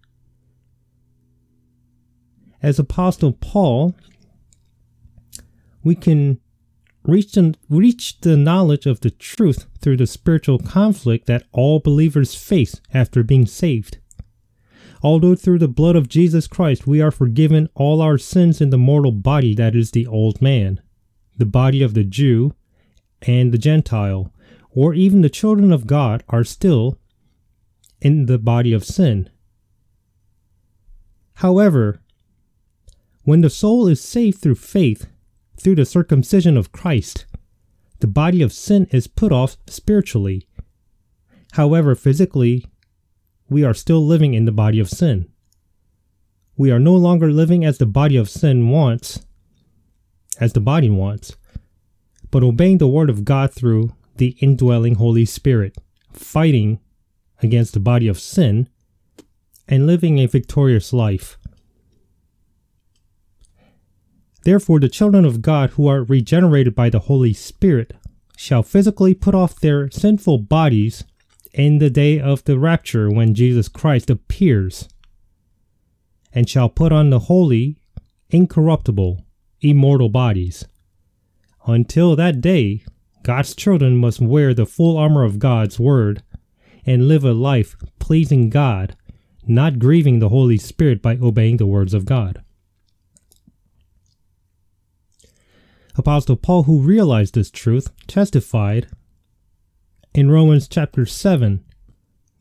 As 2.62 2.78
Apostle 2.78 3.32
Paul, 3.32 3.94
we 5.82 5.94
can 5.94 6.40
reach 7.06 7.36
reach 7.68 8.20
the 8.20 8.36
knowledge 8.36 8.86
of 8.86 9.00
the 9.00 9.10
truth 9.10 9.66
through 9.80 9.96
the 9.96 10.06
spiritual 10.06 10.58
conflict 10.58 11.26
that 11.26 11.46
all 11.52 11.80
believers 11.80 12.34
face 12.34 12.80
after 12.92 13.22
being 13.22 13.46
saved. 13.46 13.98
Although 15.02 15.34
through 15.34 15.58
the 15.58 15.68
blood 15.68 15.96
of 15.96 16.08
Jesus 16.08 16.46
Christ 16.46 16.86
we 16.86 17.02
are 17.02 17.10
forgiven 17.10 17.68
all 17.74 18.00
our 18.00 18.16
sins 18.16 18.60
in 18.60 18.70
the 18.70 18.78
mortal 18.78 19.12
body 19.12 19.54
that 19.54 19.76
is 19.76 19.90
the 19.90 20.06
old 20.06 20.40
man, 20.40 20.80
the 21.36 21.46
body 21.46 21.82
of 21.82 21.94
the 21.94 22.04
Jew 22.04 22.54
and 23.22 23.52
the 23.52 23.58
Gentile, 23.58 24.32
or 24.70 24.94
even 24.94 25.20
the 25.20 25.28
children 25.28 25.72
of 25.72 25.86
God, 25.86 26.24
are 26.28 26.44
still 26.44 26.98
in 28.00 28.26
the 28.26 28.38
body 28.38 28.72
of 28.72 28.84
sin. 28.84 29.28
However, 31.34 32.00
when 33.24 33.40
the 33.40 33.50
soul 33.50 33.88
is 33.88 34.00
saved 34.00 34.38
through 34.38 34.56
faith, 34.56 35.06
through 35.56 35.76
the 35.76 35.84
circumcision 35.84 36.56
of 36.56 36.72
Christ, 36.72 37.26
the 38.00 38.06
body 38.06 38.42
of 38.42 38.52
sin 38.52 38.86
is 38.90 39.06
put 39.06 39.32
off 39.32 39.56
spiritually. 39.66 40.46
However, 41.52 41.94
physically, 41.94 42.66
we 43.48 43.64
are 43.64 43.74
still 43.74 44.04
living 44.04 44.34
in 44.34 44.44
the 44.44 44.52
body 44.52 44.80
of 44.80 44.90
sin. 44.90 45.28
We 46.56 46.70
are 46.70 46.80
no 46.80 46.94
longer 46.94 47.32
living 47.32 47.64
as 47.64 47.78
the 47.78 47.86
body 47.86 48.16
of 48.16 48.30
sin 48.30 48.68
wants, 48.68 49.24
as 50.38 50.52
the 50.52 50.60
body 50.60 50.90
wants, 50.90 51.36
but 52.30 52.42
obeying 52.42 52.78
the 52.78 52.88
word 52.88 53.10
of 53.10 53.24
God 53.24 53.52
through 53.52 53.94
the 54.16 54.36
indwelling 54.40 54.96
Holy 54.96 55.24
Spirit, 55.24 55.76
fighting 56.12 56.80
against 57.42 57.74
the 57.74 57.80
body 57.80 58.08
of 58.08 58.20
sin, 58.20 58.68
and 59.68 59.86
living 59.86 60.18
a 60.18 60.26
victorious 60.26 60.92
life. 60.92 61.38
Therefore, 64.44 64.78
the 64.78 64.88
children 64.88 65.24
of 65.24 65.42
God 65.42 65.70
who 65.70 65.88
are 65.88 66.04
regenerated 66.04 66.74
by 66.74 66.90
the 66.90 67.00
Holy 67.00 67.32
Spirit 67.32 67.94
shall 68.36 68.62
physically 68.62 69.14
put 69.14 69.34
off 69.34 69.60
their 69.60 69.90
sinful 69.90 70.38
bodies 70.38 71.04
in 71.52 71.78
the 71.78 71.90
day 71.90 72.20
of 72.20 72.44
the 72.44 72.58
rapture 72.58 73.10
when 73.10 73.34
Jesus 73.34 73.68
Christ 73.68 74.10
appears, 74.10 74.88
and 76.32 76.48
shall 76.48 76.68
put 76.68 76.92
on 76.92 77.10
the 77.10 77.20
holy, 77.20 77.78
incorruptible, 78.28 79.24
immortal 79.60 80.08
bodies. 80.08 80.66
Until 81.66 82.14
that 82.16 82.40
day, 82.40 82.84
God's 83.22 83.54
children 83.54 83.96
must 83.96 84.20
wear 84.20 84.52
the 84.52 84.66
full 84.66 84.98
armor 84.98 85.24
of 85.24 85.38
God's 85.38 85.80
Word 85.80 86.22
and 86.84 87.08
live 87.08 87.24
a 87.24 87.32
life 87.32 87.76
pleasing 87.98 88.50
God, 88.50 88.94
not 89.46 89.78
grieving 89.78 90.18
the 90.18 90.28
Holy 90.28 90.58
Spirit 90.58 91.00
by 91.00 91.16
obeying 91.16 91.56
the 91.56 91.66
words 91.66 91.94
of 91.94 92.04
God. 92.04 92.43
Apostle 95.96 96.36
Paul, 96.36 96.64
who 96.64 96.80
realized 96.80 97.34
this 97.34 97.50
truth, 97.50 97.90
testified 98.08 98.88
in 100.12 100.30
Romans 100.30 100.66
chapter 100.66 101.06
7, 101.06 101.64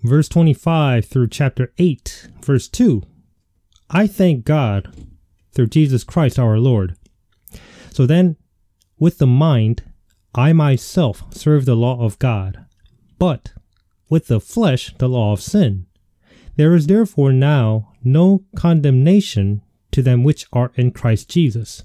verse 0.02 0.28
25 0.28 1.06
through 1.06 1.28
chapter 1.28 1.72
8, 1.78 2.30
verse 2.42 2.68
2. 2.68 3.04
I 3.92 4.08
thank 4.08 4.44
God 4.44 4.96
through 5.54 5.68
Jesus 5.68 6.04
Christ 6.04 6.40
our 6.40 6.58
Lord. 6.58 6.96
So 7.92 8.08
then, 8.08 8.38
with 8.98 9.20
the 9.20 9.28
mind, 9.28 9.84
I 10.34 10.52
myself 10.52 11.24
serve 11.32 11.66
the 11.66 11.76
law 11.76 12.04
of 12.04 12.18
God, 12.18 12.66
but 13.20 13.54
with 14.10 14.28
the 14.28 14.40
flesh, 14.40 14.96
the 14.98 15.10
law 15.10 15.32
of 15.32 15.42
sin. 15.42 15.86
There 16.56 16.74
is 16.74 16.88
therefore 16.88 17.32
now 17.32 17.94
no 18.04 18.46
condemnation 18.56 19.62
to 19.92 20.02
them 20.02 20.24
which 20.24 20.48
are 20.52 20.72
in 20.76 20.90
Christ 20.90 21.30
Jesus 21.30 21.84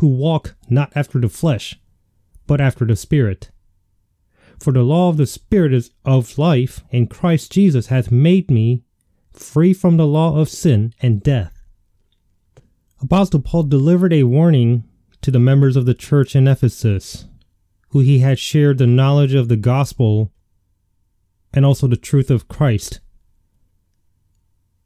who 0.00 0.08
walk 0.08 0.56
not 0.70 0.90
after 0.94 1.20
the 1.20 1.28
flesh, 1.28 1.78
but 2.46 2.60
after 2.60 2.86
the 2.86 2.96
Spirit. 2.96 3.50
For 4.58 4.72
the 4.72 4.82
law 4.82 5.10
of 5.10 5.18
the 5.18 5.26
Spirit 5.26 5.74
is 5.74 5.90
of 6.06 6.38
life 6.38 6.82
and 6.90 7.10
Christ 7.10 7.52
Jesus 7.52 7.88
hath 7.88 8.10
made 8.10 8.50
me 8.50 8.82
free 9.30 9.74
from 9.74 9.98
the 9.98 10.06
law 10.06 10.38
of 10.38 10.48
sin 10.48 10.94
and 11.00 11.22
death. 11.22 11.62
Apostle 13.02 13.40
Paul 13.40 13.64
delivered 13.64 14.12
a 14.12 14.24
warning 14.24 14.84
to 15.20 15.30
the 15.30 15.38
members 15.38 15.76
of 15.76 15.84
the 15.84 15.94
church 15.94 16.34
in 16.34 16.48
Ephesus, 16.48 17.26
who 17.90 18.00
he 18.00 18.20
had 18.20 18.38
shared 18.38 18.78
the 18.78 18.86
knowledge 18.86 19.34
of 19.34 19.48
the 19.48 19.56
gospel 19.56 20.32
and 21.52 21.66
also 21.66 21.86
the 21.86 21.96
truth 21.96 22.30
of 22.30 22.48
Christ. 22.48 23.00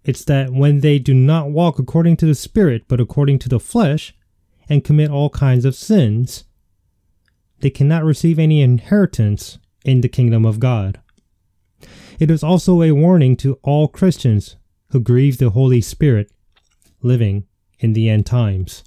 It's 0.03 0.25
that 0.25 0.53
when 0.53 0.81
they 0.81 0.99
do 0.99 1.15
not 1.15 1.51
walk 1.51 1.79
according 1.79 2.17
to 2.19 2.27
the 2.27 2.35
Spirit, 2.35 2.85
but 2.89 3.01
according 3.01 3.39
to 3.41 3.49
the 3.49 3.61
flesh, 3.61 4.13
and 4.69 4.85
commit 4.85 5.11
all 5.11 5.31
kinds 5.31 5.65
of 5.65 5.75
sins, 5.75 6.45
they 7.61 7.71
cannot 7.71 8.05
receive 8.05 8.39
any 8.39 8.61
inheritance 8.61 9.59
in 9.85 10.01
the 10.01 10.09
kingdom 10.09 10.45
of 10.45 10.61
God. 10.61 11.01
It 12.19 12.31
is 12.31 12.43
also 12.43 12.83
a 12.83 12.93
warning 12.93 13.37
to 13.39 13.59
all 13.63 13.89
Christians 13.89 14.57
who 14.91 15.01
grieve 15.01 15.39
the 15.39 15.51
Holy 15.51 15.81
Spirit 15.81 16.31
living 17.03 17.47
in 17.79 17.93
the 17.93 18.09
end 18.09 18.27
times. 18.27 18.85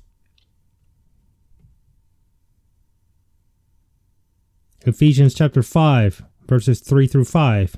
Ephesians 4.85 5.33
chapter 5.33 5.61
5, 5.61 6.23
verses 6.47 6.79
3 6.79 7.07
through 7.07 7.25
5. 7.25 7.75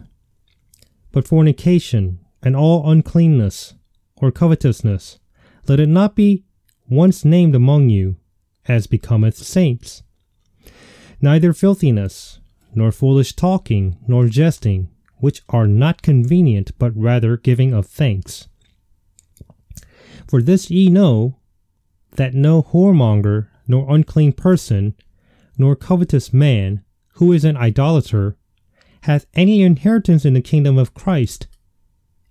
But 1.12 1.27
fornication 1.27 2.19
and 2.43 2.55
all 2.55 2.89
uncleanness 2.89 3.73
or 4.17 4.31
covetousness, 4.31 5.17
let 5.67 5.79
it 5.79 5.89
not 5.89 6.15
be 6.15 6.45
once 6.89 7.23
named 7.23 7.56
among 7.56 7.89
you, 7.89 8.17
as 8.67 8.88
becometh 8.88 9.38
saints. 9.38 10.04
Neither 11.21 11.54
filthiness, 11.54 12.39
nor 12.73 12.91
foolish 12.91 13.34
talking, 13.34 13.97
nor 14.08 14.28
jesting, 14.28 14.89
which 15.17 15.41
are 15.49 15.67
not 15.67 16.02
convenient, 16.02 16.71
but 16.78 16.95
rather 16.95 17.38
giving 17.38 17.73
of 17.73 17.86
thanks. 17.86 18.47
For 20.28 20.41
this 20.41 20.69
ye 20.69 20.89
know, 20.89 21.38
that 22.15 22.34
no 22.34 22.63
whoremonger, 22.63 23.47
nor 23.67 23.93
unclean 23.93 24.34
person, 24.34 24.95
nor 25.58 25.75
covetous 25.75 26.32
man, 26.32 26.84
who 27.15 27.34
is 27.34 27.43
an 27.43 27.58
idolater, 27.58 28.38
hath 29.02 29.25
any 29.34 29.62
inheritance 29.62 30.25
in 30.25 30.34
the 30.34 30.41
kingdom 30.41 30.78
of 30.78 30.93
Christ 30.93 31.47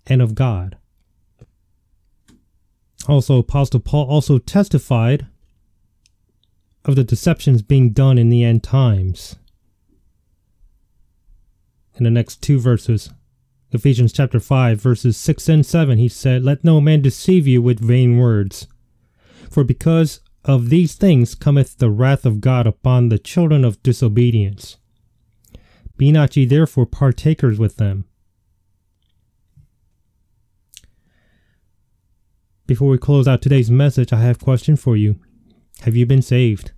and 0.07 0.21
of 0.21 0.35
God. 0.35 0.77
Also, 3.09 3.39
Apostle 3.39 3.79
Paul 3.79 4.07
also 4.07 4.37
testified 4.37 5.25
of 6.85 6.95
the 6.95 7.03
deceptions 7.03 7.63
being 7.63 7.89
done 7.89 8.19
in 8.19 8.29
the 8.29 8.43
end 8.43 8.63
times. 8.63 9.35
In 11.95 12.03
the 12.03 12.11
next 12.11 12.43
two 12.43 12.59
verses, 12.59 13.09
Ephesians 13.71 14.13
chapter 14.13 14.39
5, 14.39 14.79
verses 14.79 15.17
6 15.17 15.49
and 15.49 15.65
7, 15.65 15.97
he 15.97 16.07
said, 16.07 16.43
Let 16.43 16.63
no 16.63 16.79
man 16.79 17.01
deceive 17.01 17.47
you 17.47 17.63
with 17.63 17.79
vain 17.79 18.17
words. 18.17 18.67
For 19.49 19.63
because 19.63 20.19
of 20.45 20.69
these 20.69 20.93
things 20.93 21.33
cometh 21.33 21.79
the 21.79 21.89
wrath 21.89 22.27
of 22.27 22.41
God 22.41 22.67
upon 22.67 23.09
the 23.09 23.17
children 23.17 23.65
of 23.65 23.81
disobedience. 23.81 24.77
Be 25.97 26.11
not 26.11 26.37
ye 26.37 26.45
therefore 26.45 26.85
partakers 26.85 27.57
with 27.57 27.77
them. 27.77 28.05
Before 32.69 32.89
we 32.89 32.99
close 32.99 33.27
out 33.27 33.41
today's 33.41 33.71
message, 33.71 34.13
I 34.13 34.21
have 34.21 34.39
a 34.39 34.45
question 34.45 34.75
for 34.75 34.95
you. 34.95 35.19
Have 35.81 35.95
you 35.95 36.05
been 36.05 36.21
saved? 36.21 36.71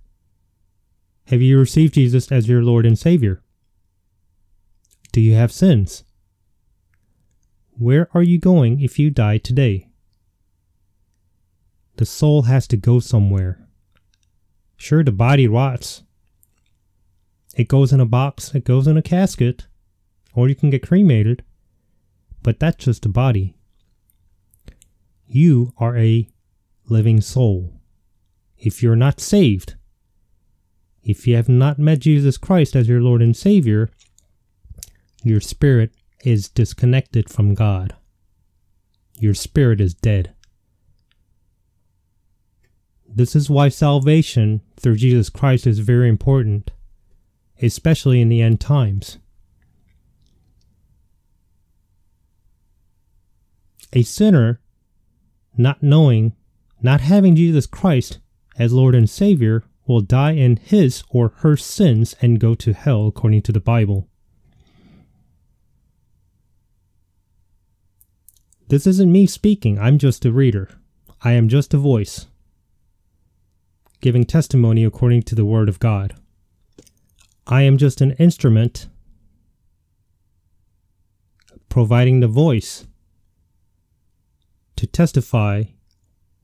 Have 1.26 1.42
you 1.42 1.58
received 1.58 1.92
Jesus 1.92 2.32
as 2.32 2.48
your 2.48 2.62
Lord 2.62 2.86
and 2.86 2.98
Savior? 2.98 3.42
Do 5.12 5.20
you 5.20 5.34
have 5.34 5.52
sins? 5.52 6.04
Where 7.72 8.08
are 8.14 8.22
you 8.22 8.38
going 8.38 8.80
if 8.80 8.98
you 8.98 9.10
die 9.10 9.36
today? 9.36 9.90
The 11.96 12.06
soul 12.06 12.44
has 12.44 12.66
to 12.68 12.78
go 12.78 12.98
somewhere. 12.98 13.68
Sure, 14.78 15.04
the 15.04 15.12
body 15.12 15.46
rots. 15.46 16.04
It 17.54 17.68
goes 17.68 17.92
in 17.92 18.00
a 18.00 18.06
box, 18.06 18.54
it 18.54 18.64
goes 18.64 18.86
in 18.86 18.96
a 18.96 19.02
casket, 19.02 19.66
or 20.34 20.48
you 20.48 20.54
can 20.54 20.70
get 20.70 20.88
cremated, 20.88 21.44
but 22.42 22.58
that's 22.58 22.82
just 22.82 23.02
the 23.02 23.10
body. 23.10 23.56
You 25.34 25.72
are 25.78 25.96
a 25.96 26.28
living 26.90 27.22
soul. 27.22 27.80
If 28.58 28.82
you're 28.82 28.94
not 28.94 29.18
saved, 29.18 29.76
if 31.02 31.26
you 31.26 31.36
have 31.36 31.48
not 31.48 31.78
met 31.78 32.00
Jesus 32.00 32.36
Christ 32.36 32.76
as 32.76 32.86
your 32.86 33.00
Lord 33.00 33.22
and 33.22 33.34
Savior, 33.34 33.88
your 35.24 35.40
spirit 35.40 35.94
is 36.22 36.50
disconnected 36.50 37.30
from 37.30 37.54
God. 37.54 37.96
Your 39.18 39.32
spirit 39.32 39.80
is 39.80 39.94
dead. 39.94 40.34
This 43.08 43.34
is 43.34 43.48
why 43.48 43.70
salvation 43.70 44.60
through 44.78 44.96
Jesus 44.96 45.30
Christ 45.30 45.66
is 45.66 45.78
very 45.78 46.10
important, 46.10 46.72
especially 47.62 48.20
in 48.20 48.28
the 48.28 48.42
end 48.42 48.60
times. 48.60 49.16
A 53.94 54.02
sinner 54.02 54.60
not 55.56 55.82
knowing, 55.82 56.34
not 56.80 57.00
having 57.00 57.36
Jesus 57.36 57.66
Christ 57.66 58.18
as 58.58 58.72
Lord 58.72 58.94
and 58.94 59.08
Savior, 59.08 59.64
will 59.86 60.00
die 60.00 60.32
in 60.32 60.56
his 60.56 61.02
or 61.10 61.32
her 61.38 61.56
sins 61.56 62.14
and 62.20 62.38
go 62.38 62.54
to 62.54 62.72
hell 62.72 63.06
according 63.06 63.42
to 63.42 63.52
the 63.52 63.60
Bible. 63.60 64.08
This 68.68 68.86
isn't 68.86 69.12
me 69.12 69.26
speaking, 69.26 69.78
I'm 69.78 69.98
just 69.98 70.24
a 70.24 70.32
reader. 70.32 70.70
I 71.22 71.32
am 71.32 71.48
just 71.48 71.74
a 71.74 71.78
voice. 71.78 72.26
giving 74.02 74.24
testimony 74.24 74.84
according 74.84 75.22
to 75.22 75.34
the 75.34 75.44
Word 75.44 75.68
of 75.68 75.78
God. 75.78 76.14
I 77.46 77.62
am 77.62 77.78
just 77.78 78.00
an 78.00 78.12
instrument 78.12 78.88
providing 81.68 82.20
the 82.20 82.28
voice 82.28 82.86
to 84.82 84.86
testify 84.88 85.62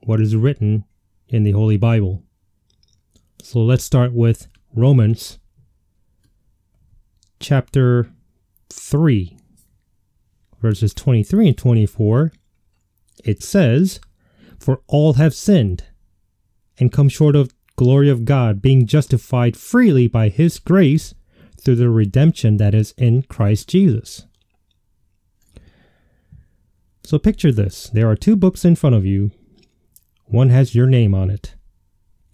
what 0.04 0.20
is 0.20 0.36
written 0.36 0.84
in 1.26 1.42
the 1.42 1.50
Holy 1.50 1.76
Bible. 1.76 2.22
So 3.42 3.58
let's 3.58 3.82
start 3.82 4.12
with 4.12 4.46
Romans 4.72 5.40
chapter 7.40 8.12
3, 8.70 9.36
verses 10.60 10.94
23 10.94 11.48
and 11.48 11.58
24. 11.58 12.32
It 13.24 13.42
says, 13.42 13.98
For 14.60 14.82
all 14.86 15.14
have 15.14 15.34
sinned 15.34 15.82
and 16.78 16.92
come 16.92 17.08
short 17.08 17.34
of 17.34 17.52
glory 17.74 18.08
of 18.08 18.24
God, 18.24 18.62
being 18.62 18.86
justified 18.86 19.56
freely 19.56 20.06
by 20.06 20.28
his 20.28 20.60
grace 20.60 21.12
through 21.60 21.74
the 21.74 21.90
redemption 21.90 22.58
that 22.58 22.72
is 22.72 22.94
in 22.96 23.22
Christ 23.22 23.68
Jesus. 23.68 24.27
So 27.08 27.18
picture 27.18 27.52
this 27.52 27.88
there 27.88 28.10
are 28.10 28.14
two 28.14 28.36
books 28.36 28.66
in 28.66 28.76
front 28.76 28.94
of 28.94 29.06
you, 29.06 29.30
one 30.26 30.50
has 30.50 30.74
your 30.74 30.86
name 30.86 31.14
on 31.14 31.30
it. 31.30 31.54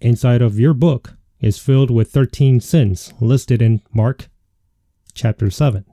Inside 0.01 0.41
of 0.41 0.59
your 0.59 0.73
book 0.73 1.13
is 1.39 1.57
filled 1.57 1.89
with 1.89 2.11
13 2.11 2.59
sins 2.59 3.13
listed 3.21 3.61
in 3.61 3.81
Mark 3.93 4.27
chapter 5.13 5.49
7. 5.49 5.85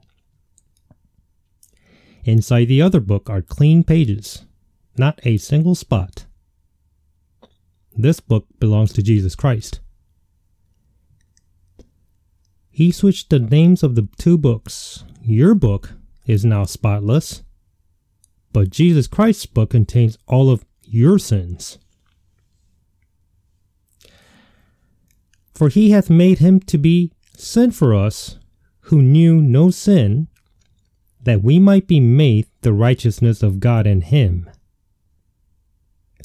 Inside 2.25 2.65
the 2.65 2.81
other 2.81 2.99
book 2.99 3.29
are 3.29 3.41
clean 3.41 3.85
pages, 3.85 4.43
not 4.97 5.17
a 5.23 5.37
single 5.37 5.75
spot. 5.75 6.25
This 7.95 8.19
book 8.19 8.47
belongs 8.59 8.91
to 8.91 9.01
Jesus 9.01 9.33
Christ. 9.33 9.79
He 12.69 12.91
switched 12.91 13.29
the 13.29 13.39
names 13.39 13.81
of 13.81 13.95
the 13.95 14.09
two 14.17 14.37
books. 14.37 15.05
Your 15.21 15.55
book 15.55 15.93
is 16.25 16.43
now 16.43 16.65
spotless, 16.65 17.42
but 18.53 18.69
Jesus 18.69 19.07
Christ's 19.07 19.47
book 19.47 19.71
contains 19.71 20.17
all 20.27 20.49
of 20.49 20.63
your 20.83 21.17
sins. 21.17 21.79
For 25.53 25.69
he 25.69 25.89
hath 25.89 26.09
made 26.09 26.39
him 26.39 26.59
to 26.61 26.77
be 26.77 27.11
sin 27.35 27.71
for 27.71 27.93
us 27.93 28.37
who 28.87 29.01
knew 29.01 29.41
no 29.41 29.71
sin, 29.71 30.27
that 31.21 31.43
we 31.43 31.57
might 31.57 31.87
be 31.87 31.99
made 31.99 32.47
the 32.61 32.73
righteousness 32.73 33.41
of 33.41 33.59
God 33.59 33.87
in 33.87 34.01
him. 34.01 34.49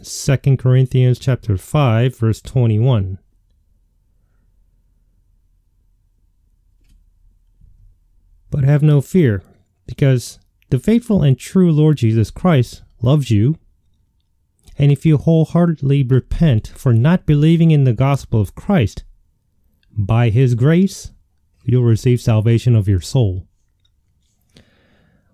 2 0.03 0.57
Corinthians 0.57 1.19
chapter 1.19 1.57
5 1.57 2.17
verse 2.17 2.41
21. 2.41 3.19
But 8.51 8.65
have 8.65 8.83
no 8.83 9.01
fear, 9.01 9.43
because 9.87 10.39
the 10.71 10.79
faithful 10.79 11.23
and 11.23 11.39
true 11.39 11.73
Lord 11.73 11.97
Jesus 11.97 12.31
Christ 12.31 12.83
loves 13.01 13.31
you. 13.31 13.57
And 14.77 14.93
if 14.93 15.05
you 15.05 15.17
wholeheartedly 15.17 16.05
repent 16.05 16.69
for 16.69 16.93
not 16.93 17.27
believing 17.27 17.71
in 17.71 17.85
the 17.85 17.93
gospel 17.93 18.41
of 18.41 18.55
Christ, 18.55 19.05
by 19.91 20.31
his 20.31 20.55
grace, 20.55 21.11
you'll 21.65 21.83
receive 21.83 22.21
salvation 22.21 22.77
of 22.77 22.87
your 22.87 23.01
soul. 23.01 23.47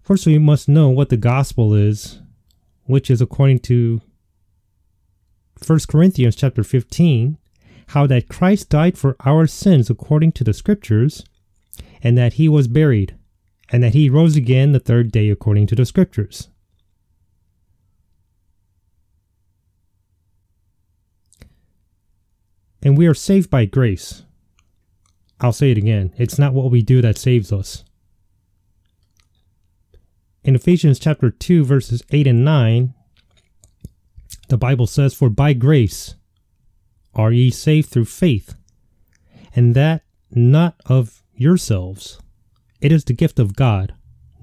First, 0.03 0.27
we 0.27 0.39
must 0.39 0.69
know 0.69 0.89
what 0.89 1.11
the 1.11 1.17
gospel 1.17 1.75
is, 1.75 2.21
which 2.85 3.11
is 3.11 3.21
according 3.21 3.61
to 3.61 4.01
1 5.67 5.79
Corinthians 5.89 6.37
chapter 6.37 6.63
15, 6.63 7.39
how 7.89 8.07
that 8.07 8.29
Christ 8.29 8.71
died 8.71 8.97
for 8.97 9.17
our 9.25 9.47
sins 9.47 9.91
according 9.91 10.33
to 10.33 10.45
the 10.45 10.55
scriptures, 10.55 11.25
and 12.03 12.17
that 12.17 12.35
he 12.35 12.49
was 12.49 12.69
buried, 12.69 13.17
and 13.71 13.83
that 13.83 13.95
he 13.95 14.11
rose 14.11 14.37
again 14.37 14.73
the 14.73 14.81
third 14.81 15.11
day 15.11 15.31
according 15.31 15.67
to 15.69 15.75
the 15.75 15.87
scriptures. 15.87 16.49
And 22.83 22.99
we 22.99 23.07
are 23.07 23.15
saved 23.15 23.51
by 23.51 23.65
grace. 23.65 24.25
I'll 25.41 25.53
say 25.53 25.71
it 25.71 25.79
again. 25.79 26.13
It's 26.17 26.39
not 26.39 26.53
what 26.53 26.71
we 26.71 26.83
do 26.83 27.01
that 27.01 27.17
saves 27.17 27.51
us. 27.53 27.85
In 30.43 30.55
Ephesians 30.55 30.99
chapter 30.99 31.31
2 31.31 31.65
verses 31.65 32.03
8 32.11 32.27
and 32.27 32.45
9, 32.45 32.93
the 34.49 34.59
Bible 34.59 34.87
says, 34.87 35.15
For 35.15 35.31
by 35.31 35.55
grace 35.55 36.17
are 37.15 37.33
ye 37.33 37.51
saved 37.51 37.89
through 37.89 38.05
faith, 38.05 38.55
and 39.57 39.75
that 39.75 40.03
not 40.31 40.77
of 40.85 41.23
yourselves. 41.35 42.21
It 42.85 42.93
is 42.93 43.05
the 43.05 43.15
gift 43.15 43.39
of 43.39 43.57
God, 43.57 43.95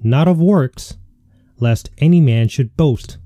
not 0.02 0.26
of 0.26 0.40
works, 0.40 0.98
lest 1.60 1.90
any 1.98 2.20
man 2.20 2.48
should 2.48 2.76
boast. 2.76 3.18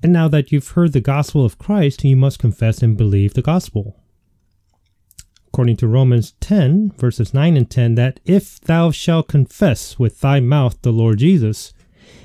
And 0.00 0.12
now 0.12 0.28
that 0.28 0.52
you've 0.52 0.68
heard 0.68 0.92
the 0.92 1.00
gospel 1.00 1.44
of 1.44 1.58
Christ, 1.58 2.04
you 2.04 2.14
must 2.14 2.38
confess 2.38 2.80
and 2.80 2.96
believe 2.96 3.34
the 3.34 3.42
gospel. 3.42 4.00
According 5.48 5.78
to 5.78 5.88
Romans 5.88 6.34
10, 6.38 6.92
verses 6.96 7.34
9 7.34 7.56
and 7.56 7.68
10, 7.68 7.96
that 7.96 8.20
if 8.24 8.60
thou 8.60 8.92
shalt 8.92 9.26
confess 9.26 9.98
with 9.98 10.20
thy 10.20 10.38
mouth 10.38 10.80
the 10.82 10.92
Lord 10.92 11.18
Jesus, 11.18 11.74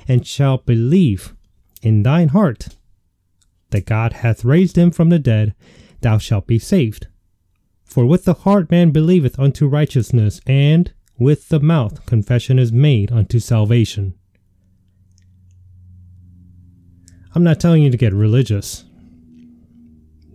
and 0.06 0.24
shalt 0.24 0.64
believe 0.64 1.34
in 1.82 2.04
thine 2.04 2.28
heart 2.28 2.76
that 3.70 3.84
God 3.84 4.12
hath 4.12 4.44
raised 4.44 4.78
him 4.78 4.92
from 4.92 5.08
the 5.08 5.18
dead, 5.18 5.56
thou 6.02 6.18
shalt 6.18 6.46
be 6.46 6.60
saved. 6.60 7.08
For 7.90 8.06
with 8.06 8.24
the 8.24 8.34
heart 8.34 8.70
man 8.70 8.92
believeth 8.92 9.36
unto 9.36 9.66
righteousness, 9.66 10.40
and 10.46 10.92
with 11.18 11.48
the 11.48 11.58
mouth 11.58 12.06
confession 12.06 12.56
is 12.56 12.70
made 12.70 13.10
unto 13.10 13.40
salvation. 13.40 14.14
I'm 17.34 17.42
not 17.42 17.58
telling 17.58 17.82
you 17.82 17.90
to 17.90 17.96
get 17.96 18.14
religious. 18.14 18.84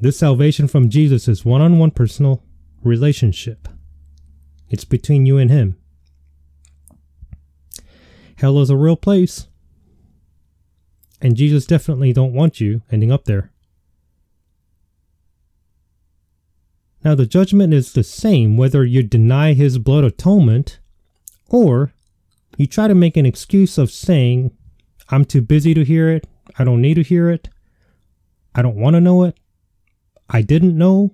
This 0.01 0.19
salvation 0.19 0.67
from 0.67 0.89
Jesus 0.89 1.29
is 1.29 1.45
one 1.45 1.61
on 1.61 1.79
one 1.79 1.91
personal 1.91 2.43
relationship. 2.83 3.69
It's 4.69 4.83
between 4.83 5.25
you 5.25 5.37
and 5.37 5.49
Him. 5.49 5.77
Hell 8.35 8.59
is 8.59 8.69
a 8.69 8.75
real 8.75 8.97
place. 8.97 9.47
And 11.21 11.37
Jesus 11.37 11.65
definitely 11.65 12.11
don't 12.11 12.33
want 12.33 12.59
you 12.59 12.81
ending 12.91 13.13
up 13.13 13.23
there. 13.23 13.53
Now 17.05 17.13
the 17.13 17.27
judgment 17.27 17.71
is 17.71 17.93
the 17.93 18.03
same 18.03 18.57
whether 18.57 18.83
you 18.83 19.03
deny 19.03 19.53
his 19.53 19.77
blood 19.77 20.03
atonement 20.03 20.79
or 21.49 21.93
you 22.57 22.65
try 22.65 22.87
to 22.87 22.95
make 22.95 23.15
an 23.15 23.27
excuse 23.27 23.77
of 23.77 23.91
saying, 23.91 24.57
I'm 25.09 25.23
too 25.23 25.41
busy 25.41 25.75
to 25.75 25.85
hear 25.85 26.09
it, 26.09 26.25
I 26.57 26.63
don't 26.63 26.81
need 26.81 26.95
to 26.95 27.03
hear 27.03 27.29
it, 27.29 27.47
I 28.55 28.63
don't 28.63 28.75
want 28.75 28.95
to 28.95 29.01
know 29.01 29.23
it, 29.23 29.37
I 30.31 30.41
didn't 30.41 30.75
know, 30.75 31.13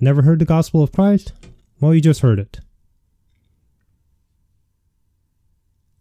never 0.00 0.22
heard 0.22 0.38
the 0.38 0.46
gospel 0.46 0.82
of 0.82 0.90
Christ. 0.90 1.34
Well, 1.78 1.94
you 1.94 2.00
just 2.00 2.20
heard 2.20 2.38
it. 2.38 2.60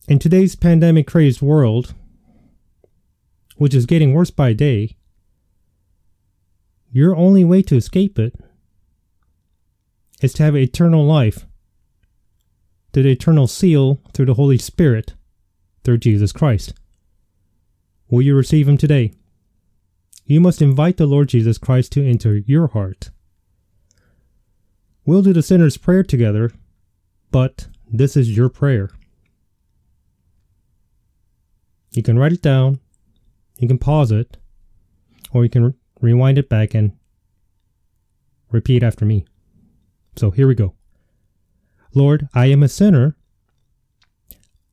In 0.08 0.20
today's 0.20 0.56
pandemic 0.56 1.06
crazed 1.06 1.42
world, 1.42 1.94
which 3.58 3.74
is 3.76 3.86
getting 3.86 4.14
worse 4.14 4.32
by 4.32 4.54
day, 4.54 4.96
your 6.94 7.16
only 7.16 7.44
way 7.44 7.64
to 7.64 7.76
escape 7.76 8.20
it 8.20 8.36
is 10.22 10.32
to 10.34 10.44
have 10.44 10.56
eternal 10.56 11.04
life, 11.04 11.48
through 12.94 13.04
the 13.04 13.10
eternal 13.10 13.48
seal 13.48 14.00
through 14.14 14.28
the 14.28 14.36
Holy 14.36 14.60
Spirit, 14.60 15.16
through 15.84 15.98
Jesus 15.98 16.32
Christ. 16.32 16.76
Will 18.12 18.22
you 18.22 18.36
receive 18.36 18.70
Him 18.70 18.78
today? 18.78 19.12
You 20.26 20.40
must 20.40 20.62
invite 20.62 20.98
the 20.98 21.08
Lord 21.08 21.30
Jesus 21.30 21.58
Christ 21.58 21.92
to 21.94 22.08
enter 22.08 22.38
your 22.38 22.68
heart. 22.68 23.10
We'll 25.04 25.24
do 25.24 25.34
the 25.34 25.42
sinner's 25.42 25.78
prayer 25.78 26.04
together, 26.04 26.52
but 27.32 27.68
this 27.92 28.16
is 28.16 28.38
your 28.38 28.50
prayer. 28.50 28.92
You 31.92 32.04
can 32.04 32.20
write 32.20 32.34
it 32.34 32.42
down, 32.44 32.80
you 33.58 33.68
can 33.68 33.80
pause 33.80 34.12
it, 34.12 34.38
or 35.32 35.44
you 35.44 35.50
can 35.50 35.74
rewind 36.04 36.38
it 36.38 36.50
back 36.50 36.74
and 36.74 36.92
repeat 38.52 38.84
after 38.84 39.06
me. 39.06 39.26
So 40.18 40.32
here 40.32 40.48
we 40.48 40.54
go. 40.54 40.76
Lord, 41.96 42.28
I 42.34 42.48
am 42.48 42.62
a 42.62 42.68
sinner. 42.68 43.16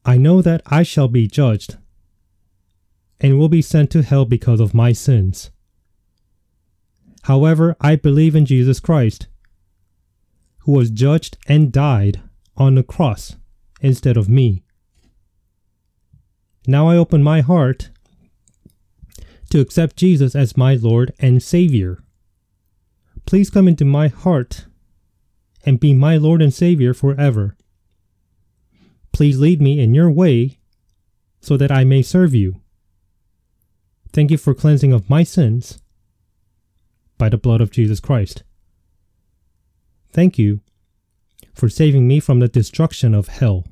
I 0.04 0.16
know 0.16 0.42
that 0.42 0.60
I 0.66 0.82
shall 0.82 1.06
be 1.06 1.28
judged 1.28 1.78
and 3.20 3.38
will 3.38 3.48
be 3.48 3.62
sent 3.62 3.90
to 3.90 4.02
hell 4.02 4.24
because 4.24 4.58
of 4.58 4.74
my 4.74 4.92
sins. 4.92 5.50
However, 7.22 7.76
I 7.80 7.94
believe 7.94 8.34
in 8.34 8.44
Jesus 8.44 8.80
Christ, 8.80 9.28
who 10.60 10.72
was 10.72 10.90
judged 10.90 11.38
and 11.46 11.70
died 11.70 12.20
on 12.56 12.74
the 12.74 12.82
cross 12.82 13.36
instead 13.80 14.16
of 14.16 14.28
me. 14.28 14.64
Now 16.66 16.88
I 16.88 16.96
open 16.96 17.22
my 17.22 17.40
heart 17.40 17.90
to 19.50 19.60
accept 19.60 19.96
Jesus 19.96 20.34
as 20.34 20.56
my 20.56 20.74
Lord 20.74 21.12
and 21.18 21.42
Savior. 21.42 22.02
Please 23.26 23.50
come 23.50 23.68
into 23.68 23.84
my 23.84 24.08
heart 24.08 24.66
and 25.64 25.78
be 25.78 25.92
my 25.92 26.16
Lord 26.16 26.40
and 26.40 26.54
Savior 26.54 26.94
forever. 26.94 27.56
Please 29.12 29.38
lead 29.38 29.60
me 29.60 29.80
in 29.80 29.94
your 29.94 30.10
way 30.10 30.58
so 31.40 31.56
that 31.56 31.70
I 31.70 31.84
may 31.84 32.02
serve 32.02 32.34
you. 32.34 32.60
Thank 34.12 34.30
you 34.30 34.38
for 34.38 34.54
cleansing 34.54 34.92
of 34.92 35.10
my 35.10 35.22
sins 35.22 35.80
by 37.18 37.28
the 37.28 37.38
blood 37.38 37.60
of 37.60 37.70
Jesus 37.70 38.00
Christ. 38.00 38.42
Thank 40.12 40.38
you 40.38 40.60
for 41.54 41.68
saving 41.68 42.08
me 42.08 42.20
from 42.20 42.40
the 42.40 42.48
destruction 42.48 43.14
of 43.14 43.28
hell. 43.28 43.66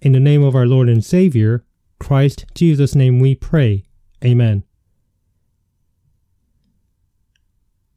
In 0.00 0.12
the 0.12 0.20
name 0.20 0.42
of 0.42 0.54
our 0.54 0.66
Lord 0.66 0.88
and 0.88 1.04
Savior, 1.04 1.64
Christ 1.98 2.46
Jesus' 2.54 2.94
name 2.94 3.18
we 3.20 3.34
pray. 3.34 3.84
Amen. 4.24 4.64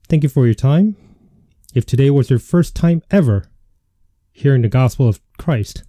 Thank 0.07 0.23
you 0.23 0.29
for 0.29 0.45
your 0.45 0.55
time. 0.55 0.95
If 1.75 1.85
today 1.85 2.09
was 2.09 2.29
your 2.29 2.39
first 2.39 2.75
time 2.75 3.03
ever 3.11 3.45
hearing 4.31 4.63
the 4.63 4.67
gospel 4.67 5.07
of 5.07 5.19
Christ, 5.37 5.83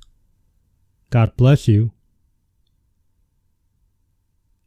God 1.08 1.36
bless 1.36 1.66
you. 1.66 1.92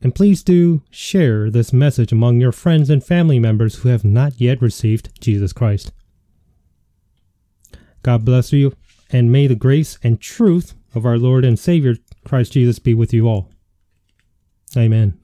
And 0.01 0.13
please 0.13 0.43
do 0.43 0.81
share 0.89 1.49
this 1.49 1.71
message 1.71 2.11
among 2.11 2.41
your 2.41 2.51
friends 2.51 2.89
and 2.89 3.03
family 3.03 3.39
members 3.39 3.75
who 3.75 3.89
have 3.89 4.03
not 4.03 4.41
yet 4.41 4.61
received 4.61 5.21
Jesus 5.21 5.53
Christ. 5.53 5.91
God 8.01 8.25
bless 8.25 8.51
you, 8.51 8.75
and 9.11 9.31
may 9.31 9.47
the 9.47 9.55
grace 9.55 9.97
and 10.03 10.19
truth 10.19 10.73
of 10.93 11.05
our 11.05 11.17
Lord 11.17 11.45
and 11.45 11.57
Savior 11.57 11.95
Christ 12.23 12.53
Jesus 12.53 12.79
be 12.79 12.93
with 12.93 13.13
you 13.13 13.27
all. 13.27 13.51
Amen. 14.75 15.19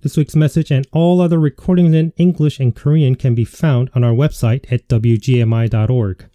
This 0.00 0.16
week's 0.18 0.36
message 0.36 0.70
and 0.70 0.86
all 0.92 1.20
other 1.20 1.38
recordings 1.38 1.94
in 1.94 2.12
English 2.18 2.60
and 2.60 2.76
Korean 2.76 3.14
can 3.14 3.34
be 3.34 3.46
found 3.46 3.90
on 3.94 4.04
our 4.04 4.12
website 4.12 4.70
at 4.70 4.86
wgmi.org. 4.88 6.26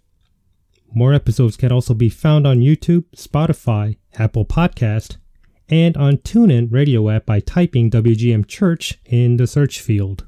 More 0.91 1.13
episodes 1.13 1.55
can 1.55 1.71
also 1.71 1.93
be 1.93 2.09
found 2.09 2.47
on 2.47 2.61
YouTube, 2.61 3.05
Spotify, 3.15 3.97
Apple 4.15 4.45
Podcast, 4.45 5.17
and 5.69 5.95
on 5.97 6.17
TuneIn 6.17 6.71
radio 6.71 7.09
app 7.09 7.27
by 7.27 7.39
typing 7.39 7.91
WGM 7.91 8.47
Church 8.47 8.99
in 9.05 9.37
the 9.37 9.45
search 9.45 9.81
field. 9.81 10.25